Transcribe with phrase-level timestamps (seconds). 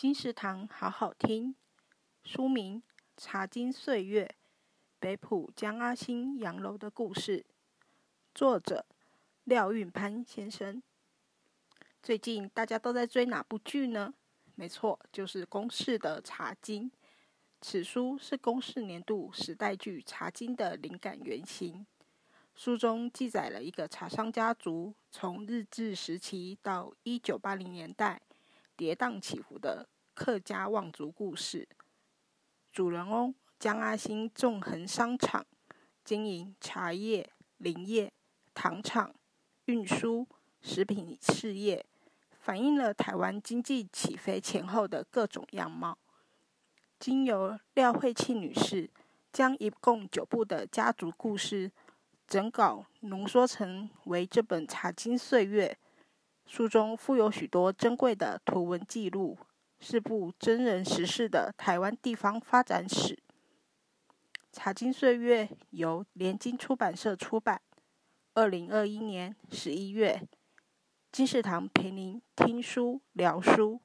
[0.00, 1.54] 金石堂好好听，
[2.24, 2.80] 书名
[3.18, 4.24] 《茶经岁月》，
[4.98, 7.44] 北埔江阿兴洋楼的故事，
[8.34, 8.86] 作者
[9.44, 10.82] 廖运潘先生。
[12.02, 14.14] 最近大家都在追哪部剧呢？
[14.54, 16.90] 没错，就是公视的《茶经》。
[17.60, 21.84] 此书是公视年度时代剧《茶经》的灵感原型。
[22.54, 28.22] 书中记载了一个茶商家族从日治时期到一九八零年代。
[28.80, 31.68] 跌宕起伏的客家望族故事。
[32.72, 35.44] 主人翁江阿兴纵横商场，
[36.02, 38.10] 经营茶叶、林业、
[38.54, 39.14] 糖厂、
[39.66, 40.26] 运输、
[40.62, 41.84] 食品事业，
[42.40, 45.98] 反映了台湾经济起飞前后的各种样貌。
[46.98, 48.88] 经由廖慧庆女士
[49.30, 51.70] 将一共九部的家族故事
[52.26, 55.76] 整稿浓缩成为这本《茶经岁月》。
[56.50, 59.38] 书中附有许多珍贵的图文记录，
[59.78, 63.14] 是部真人实事的台湾地方发展史。
[64.50, 67.62] 《茶经岁月》由联经出版社出版。
[68.34, 70.26] 二零二一年十一月，
[71.12, 73.80] 金石堂陪您听书聊书。